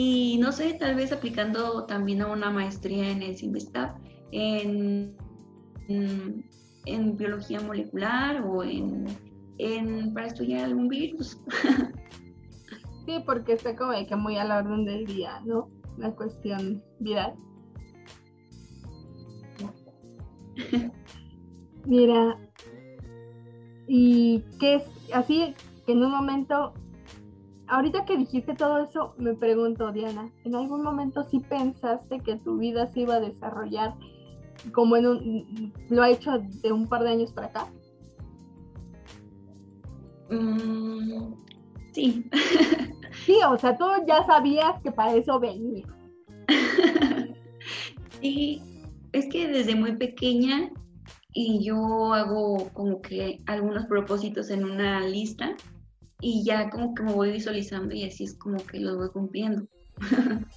y 0.00 0.38
no 0.38 0.52
sé, 0.52 0.74
tal 0.74 0.94
vez 0.94 1.10
aplicando 1.10 1.84
también 1.86 2.22
a 2.22 2.28
una 2.28 2.50
maestría 2.50 3.10
en 3.10 3.20
el 3.20 3.36
CIMBESTAP, 3.36 3.98
en, 4.30 5.16
en 5.88 7.16
biología 7.16 7.60
molecular 7.60 8.40
o 8.46 8.62
en 8.62 9.06
para 10.14 10.28
estudiar 10.28 10.66
algún 10.66 10.86
virus. 10.86 11.40
sí, 13.06 13.24
porque 13.26 13.54
está 13.54 13.74
como 13.74 13.90
que 14.06 14.14
muy 14.14 14.38
a 14.38 14.44
la 14.44 14.58
orden 14.58 14.84
del 14.84 15.04
día, 15.04 15.40
¿no? 15.44 15.68
La 15.96 16.12
cuestión 16.12 16.80
viral. 17.00 17.34
Mira, 21.86 22.38
y 23.88 24.44
que 24.60 24.76
es 24.76 24.84
así 25.12 25.56
que 25.84 25.90
en 25.90 26.04
un 26.04 26.12
momento, 26.12 26.72
ahorita 27.68 28.04
que 28.04 28.16
dijiste 28.16 28.54
todo 28.54 28.78
eso, 28.78 29.14
me 29.18 29.34
pregunto, 29.34 29.92
Diana, 29.92 30.30
¿en 30.44 30.54
algún 30.54 30.82
momento 30.82 31.24
sí 31.24 31.40
pensaste 31.40 32.20
que 32.20 32.36
tu 32.36 32.58
vida 32.58 32.86
se 32.88 33.00
iba 33.00 33.16
a 33.16 33.20
desarrollar 33.20 33.94
como 34.72 34.96
en 34.96 35.06
un, 35.06 35.72
lo 35.88 36.02
ha 36.02 36.10
hecho 36.10 36.38
de 36.38 36.72
un 36.72 36.88
par 36.88 37.02
de 37.02 37.10
años 37.10 37.32
para 37.32 37.48
acá? 37.48 37.66
Mm, 40.30 41.34
sí. 41.92 42.24
sí, 43.24 43.36
o 43.48 43.56
sea, 43.58 43.76
tú 43.76 43.84
ya 44.06 44.24
sabías 44.26 44.80
que 44.82 44.92
para 44.92 45.14
eso 45.14 45.38
venía. 45.38 45.86
sí, 48.20 48.62
es 49.12 49.26
que 49.26 49.48
desde 49.48 49.74
muy 49.74 49.96
pequeña 49.96 50.70
y 51.32 51.64
yo 51.64 52.12
hago 52.14 52.70
como 52.72 53.00
que 53.00 53.40
algunos 53.46 53.86
propósitos 53.86 54.50
en 54.50 54.64
una 54.64 55.00
lista 55.00 55.54
y 56.20 56.44
ya 56.44 56.68
como 56.70 56.94
que 56.94 57.02
me 57.02 57.12
voy 57.12 57.32
visualizando 57.32 57.94
y 57.94 58.04
así 58.04 58.24
es 58.24 58.34
como 58.34 58.58
que 58.58 58.80
los 58.80 58.96
voy 58.96 59.10
cumpliendo. 59.10 59.66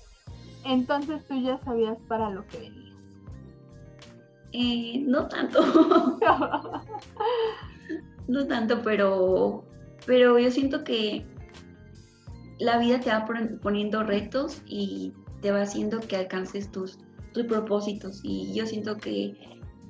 Entonces 0.66 1.26
tú 1.28 1.42
ya 1.42 1.60
sabías 1.60 1.98
para 2.08 2.30
lo 2.30 2.46
que 2.48 2.60
venías. 2.60 2.98
Eh, 4.54 5.04
no 5.08 5.28
tanto. 5.28 5.62
no 8.28 8.48
tanto, 8.48 8.82
pero, 8.82 9.64
pero 10.06 10.38
yo 10.38 10.52
siento 10.52 10.84
que 10.84 11.26
la 12.60 12.78
vida 12.78 13.00
te 13.00 13.10
va 13.10 13.26
poniendo 13.62 14.04
retos 14.04 14.62
y 14.68 15.14
te 15.42 15.52
va 15.52 15.62
haciendo 15.62 16.00
que 16.00 16.18
alcances 16.18 16.72
tus, 16.72 17.00
tus 17.34 17.46
propósitos. 17.46 18.20
Y 18.24 18.54
yo 18.54 18.66
siento 18.68 18.98
que 18.98 19.36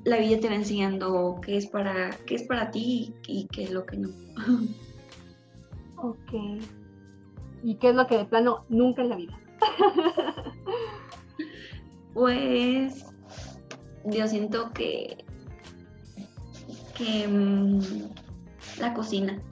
la 0.05 0.17
vida 0.17 0.39
te 0.39 0.47
va 0.47 0.55
enseñando 0.55 1.39
qué 1.43 1.57
es 1.57 1.67
para, 1.67 2.11
qué 2.25 2.35
es 2.35 2.43
para 2.43 2.71
ti 2.71 3.13
y 3.27 3.47
qué 3.47 3.63
es 3.63 3.71
lo 3.71 3.85
que 3.85 3.97
no. 3.97 4.09
Ok. 6.01 6.33
¿Y 7.63 7.75
qué 7.75 7.89
es 7.89 7.95
lo 7.95 8.07
que 8.07 8.17
de 8.17 8.25
plano 8.25 8.65
nunca 8.69 9.01
en 9.01 9.09
la 9.09 9.15
vida? 9.15 9.39
pues 12.13 13.05
yo 14.05 14.27
siento 14.27 14.71
que 14.73 15.23
que 16.95 17.27
mm, 17.27 17.79
la 18.79 18.93
cocina. 18.93 19.41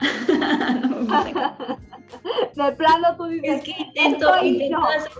de 2.54 2.72
plano 2.72 3.16
tú 3.16 3.24
dices. 3.26 3.58
Es 3.58 3.64
que 3.64 3.74
intento, 3.82 4.44
intento 4.44 4.84
hacer 4.84 5.10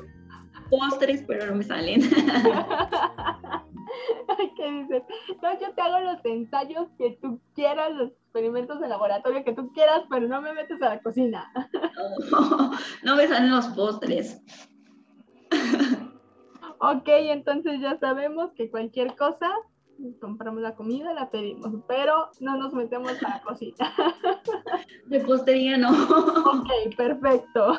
postres, 0.71 1.25
pero 1.27 1.47
no 1.47 1.57
me 1.57 1.65
salen. 1.65 2.03
¿Qué 4.57 4.71
dices? 4.71 5.03
No, 5.43 5.59
yo 5.59 5.73
te 5.75 5.83
hago 5.83 6.01
los 6.01 6.25
ensayos 6.25 6.89
que 6.99 7.19
tú 7.21 7.41
quieras, 7.55 7.93
los 7.93 8.11
experimentos 8.11 8.81
de 8.81 8.89
laboratorio 8.89 9.45
que 9.45 9.53
tú 9.53 9.73
quieras, 9.73 10.03
pero 10.11 10.29
no 10.29 10.41
me 10.41 10.53
metes 10.53 10.81
a 10.83 10.91
la 10.91 11.03
cocina. 11.03 11.51
no, 12.31 12.71
no 13.03 13.17
me 13.17 13.27
salen 13.27 13.51
los 13.51 13.67
postres. 13.69 14.43
ok, 16.81 17.09
entonces 17.09 17.81
ya 17.81 17.99
sabemos 17.99 18.53
que 18.53 18.71
cualquier 18.71 19.17
cosa 19.17 19.51
compramos 20.21 20.63
la 20.63 20.75
comida, 20.75 21.13
la 21.13 21.31
pedimos, 21.31 21.71
pero 21.87 22.31
no 22.41 22.57
nos 22.57 22.73
metemos 22.73 23.13
a 23.23 23.29
la 23.29 23.43
cocina. 23.43 23.93
De 25.07 25.21
postería 25.21 25.77
no. 25.77 25.91
Ok, 25.91 26.97
perfecto. 26.97 27.79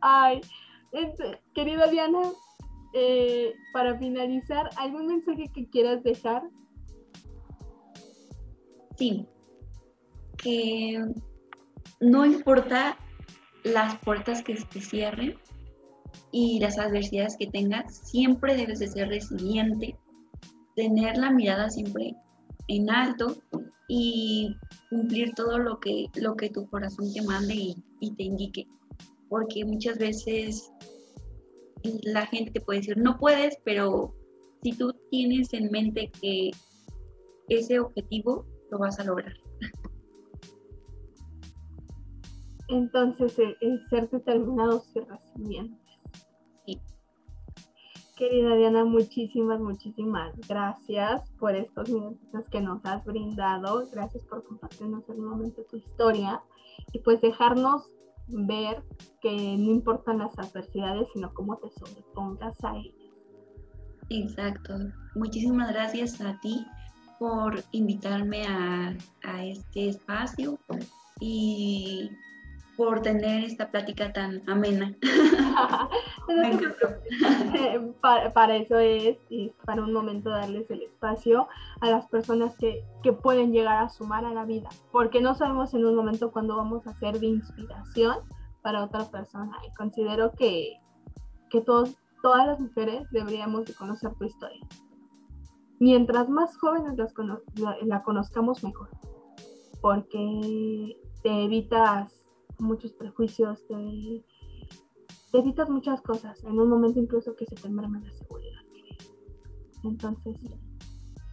Ay, 0.00 0.40
querida 1.54 1.86
Diana, 1.86 2.22
eh, 2.98 3.54
para 3.74 3.98
finalizar, 3.98 4.70
¿algún 4.78 5.06
mensaje 5.06 5.50
que 5.54 5.68
quieras 5.68 6.02
dejar? 6.02 6.42
Sí, 8.96 9.26
que 10.38 11.04
no 12.00 12.24
importa 12.24 12.96
las 13.64 13.98
puertas 13.98 14.42
que 14.42 14.56
se 14.56 14.80
cierren 14.80 15.34
y 16.32 16.58
las 16.58 16.78
adversidades 16.78 17.36
que 17.36 17.48
tengas, 17.48 17.98
siempre 17.98 18.56
debes 18.56 18.78
de 18.78 18.88
ser 18.88 19.08
resiliente, 19.08 19.94
tener 20.74 21.18
la 21.18 21.30
mirada 21.30 21.68
siempre 21.68 22.14
en 22.68 22.88
alto 22.88 23.36
y 23.88 24.56
cumplir 24.88 25.34
todo 25.34 25.58
lo 25.58 25.80
que, 25.80 26.06
lo 26.14 26.34
que 26.34 26.48
tu 26.48 26.66
corazón 26.70 27.12
te 27.12 27.20
mande 27.20 27.54
y, 27.54 27.76
y 28.00 28.12
te 28.12 28.22
indique. 28.22 28.66
Porque 29.28 29.66
muchas 29.66 29.98
veces 29.98 30.72
la 32.02 32.26
gente 32.26 32.50
te 32.50 32.60
puede 32.60 32.80
decir, 32.80 32.98
no 32.98 33.18
puedes, 33.18 33.56
pero 33.64 34.14
si 34.62 34.72
tú 34.72 34.92
tienes 35.10 35.52
en 35.52 35.70
mente 35.70 36.10
que 36.20 36.50
ese 37.48 37.80
objetivo 37.80 38.46
lo 38.70 38.78
vas 38.78 38.98
a 38.98 39.04
lograr. 39.04 39.34
Entonces, 42.68 43.38
el, 43.38 43.88
ser 43.88 44.10
determinados 44.10 44.90
y 44.94 45.00
resilientes. 45.00 46.00
Sí. 46.64 46.80
Querida 48.16 48.56
Diana, 48.56 48.84
muchísimas, 48.84 49.60
muchísimas 49.60 50.34
gracias 50.48 51.30
por 51.38 51.54
estos 51.54 51.88
minutos 51.88 52.48
que 52.50 52.60
nos 52.60 52.84
has 52.84 53.04
brindado. 53.04 53.86
Gracias 53.92 54.24
por 54.24 54.42
compartirnos 54.44 55.08
el 55.08 55.18
momento 55.18 55.62
tu 55.70 55.76
historia 55.76 56.42
y 56.92 56.98
pues 57.00 57.20
dejarnos 57.20 57.88
ver 58.28 58.82
que 59.20 59.30
no 59.30 59.70
importan 59.70 60.18
las 60.18 60.38
adversidades, 60.38 61.08
sino 61.12 61.32
cómo 61.34 61.56
te 61.56 61.70
sobrepongas 61.70 62.62
a 62.64 62.76
ellas. 62.76 62.94
Exacto. 64.10 64.74
Muchísimas 65.14 65.72
gracias 65.72 66.20
a 66.20 66.38
ti 66.40 66.64
por 67.18 67.62
invitarme 67.72 68.44
a, 68.46 68.96
a 69.24 69.44
este 69.44 69.88
espacio 69.88 70.58
y 71.20 72.10
por 72.76 73.00
tener 73.00 73.44
esta 73.44 73.70
plática 73.70 74.12
tan 74.12 74.42
amena. 74.48 74.94
para, 78.00 78.32
para, 78.32 78.56
eso 78.56 78.78
es, 78.78 79.18
y 79.28 79.50
para 79.64 79.82
un 79.82 79.92
momento 79.92 80.30
darles 80.30 80.70
el 80.70 80.82
espacio 80.82 81.48
a 81.80 81.90
las 81.90 82.06
personas 82.08 82.56
que, 82.56 82.84
que, 83.02 83.12
pueden 83.12 83.52
llegar 83.52 83.82
a 83.82 83.88
sumar 83.88 84.24
a 84.24 84.32
la 84.32 84.44
vida, 84.44 84.68
porque 84.92 85.20
no 85.20 85.34
sabemos 85.34 85.72
en 85.74 85.84
un 85.84 85.94
momento 85.94 86.32
cuándo 86.32 86.56
vamos 86.56 86.86
a 86.86 86.94
ser 86.94 87.20
de 87.20 87.26
inspiración 87.26 88.18
para 88.62 88.84
otra 88.84 89.04
persona. 89.04 89.56
Y 89.66 89.74
considero 89.74 90.32
que, 90.32 90.80
que 91.50 91.60
todos, 91.60 91.96
todas 92.22 92.46
las 92.46 92.58
mujeres 92.58 93.08
deberíamos 93.12 93.64
de 93.66 93.74
conocer 93.74 94.12
tu 94.14 94.24
historia. 94.24 94.66
Mientras 95.78 96.28
más 96.28 96.56
jóvenes 96.58 96.96
la, 96.96 97.76
la 97.82 98.02
conozcamos, 98.02 98.64
mejor, 98.64 98.88
porque 99.80 100.96
te 101.22 101.44
evitas 101.44 102.26
muchos 102.58 102.92
prejuicios, 102.92 103.64
te, 103.66 104.24
evitas 105.38 105.68
muchas 105.68 106.00
cosas, 106.02 106.42
en 106.44 106.58
un 106.58 106.68
momento 106.68 106.98
incluso 107.00 107.34
que 107.36 107.46
se 107.46 107.54
te 107.54 107.68
merma 107.68 108.00
la 108.00 108.12
seguridad. 108.12 108.60
Entonces, 109.84 110.36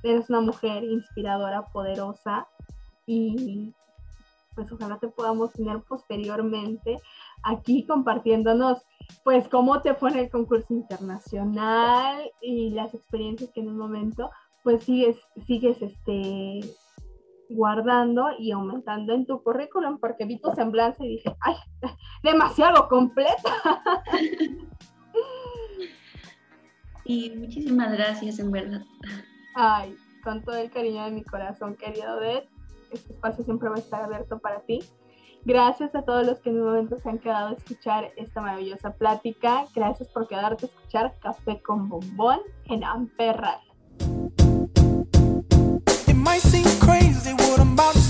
eres 0.03 0.29
una 0.29 0.41
mujer 0.41 0.83
inspiradora, 0.83 1.65
poderosa 1.67 2.47
y 3.05 3.73
pues 4.55 4.71
ojalá 4.71 4.99
te 4.99 5.07
podamos 5.07 5.51
tener 5.53 5.81
posteriormente 5.81 6.97
aquí 7.43 7.85
compartiéndonos 7.85 8.85
pues 9.23 9.47
cómo 9.49 9.81
te 9.81 9.95
fue 9.95 10.11
en 10.11 10.19
el 10.19 10.29
concurso 10.29 10.73
internacional 10.73 12.31
y 12.41 12.69
las 12.69 12.93
experiencias 12.93 13.51
que 13.51 13.61
en 13.61 13.69
un 13.69 13.77
momento 13.77 14.29
pues 14.63 14.83
sigues, 14.83 15.17
sigues 15.45 15.81
este 15.81 16.61
guardando 17.49 18.27
y 18.39 18.51
aumentando 18.51 19.13
en 19.13 19.25
tu 19.25 19.41
currículum 19.43 19.99
porque 19.99 20.25
vi 20.25 20.39
tu 20.39 20.51
semblanza 20.51 21.03
y 21.03 21.09
dije, 21.09 21.35
ay, 21.41 21.55
demasiado 22.23 22.87
completa. 22.87 23.51
Y 27.05 27.31
muchísimas 27.31 27.91
gracias, 27.91 28.39
en 28.39 28.51
verdad. 28.51 28.81
Ay, 29.55 29.95
con 30.23 30.41
todo 30.41 30.55
el 30.55 30.71
cariño 30.71 31.03
de 31.05 31.11
mi 31.11 31.23
corazón, 31.23 31.75
querido 31.75 32.17
Odette, 32.17 32.49
este 32.91 33.13
espacio 33.13 33.43
siempre 33.43 33.69
va 33.69 33.75
a 33.75 33.79
estar 33.79 34.01
abierto 34.01 34.39
para 34.39 34.61
ti. 34.61 34.79
Gracias 35.45 35.93
a 35.95 36.03
todos 36.03 36.25
los 36.25 36.39
que 36.39 36.49
en 36.49 36.61
un 36.61 36.67
momento 36.67 36.97
se 36.99 37.09
han 37.09 37.19
quedado 37.19 37.49
a 37.49 37.53
escuchar 37.53 38.11
esta 38.15 38.39
maravillosa 38.39 38.93
plática. 38.93 39.65
Gracias 39.75 40.07
por 40.07 40.27
quedarte 40.27 40.65
a 40.65 40.69
escuchar 40.69 41.19
Café 41.19 41.61
con 41.61 41.89
Bombón 41.89 42.39
en 42.65 42.85
might 46.23 46.41
seem 46.41 46.63
crazy 46.79 47.33
what 47.33 47.59
I'm 47.59 47.73
about 47.73 48.02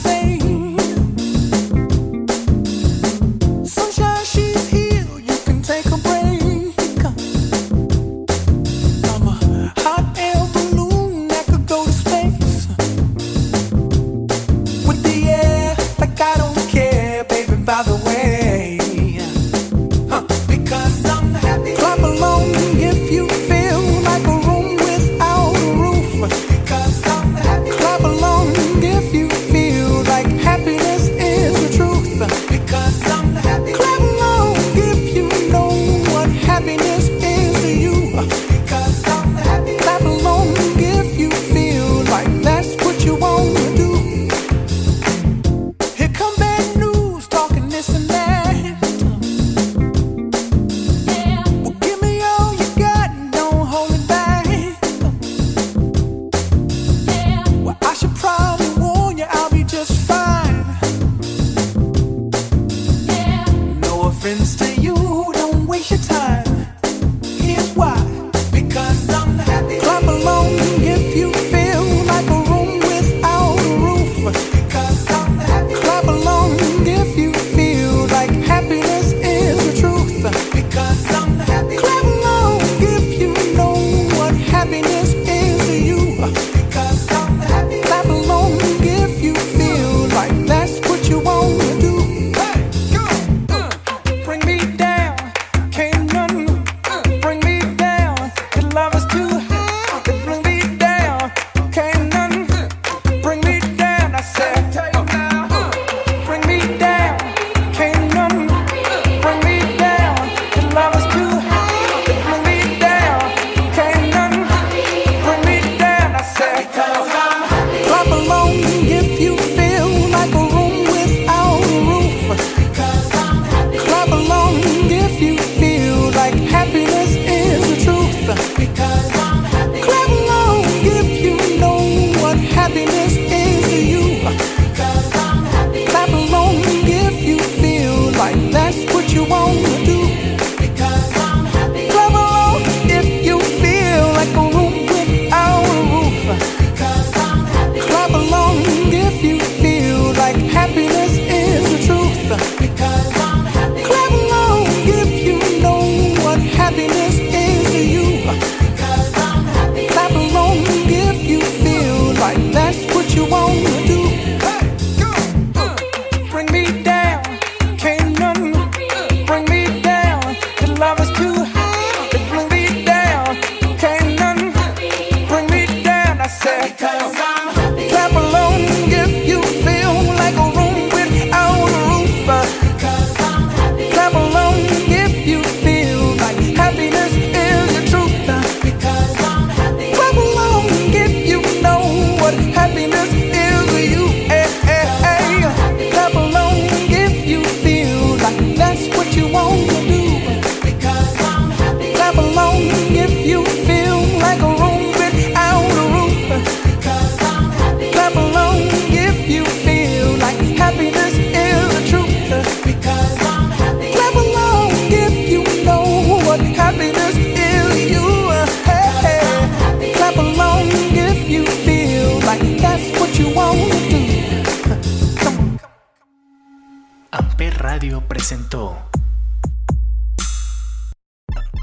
happy. 81.45 81.92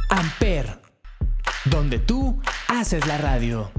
Amper, 0.08 0.80
donde 1.64 1.98
tú 1.98 2.40
haces 2.68 3.06
la 3.08 3.18
radio. 3.18 3.72